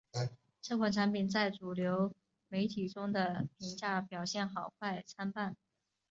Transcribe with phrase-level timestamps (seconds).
[0.63, 2.11] 这款产品在主流
[2.47, 5.55] 媒体中的评价表现好坏参半。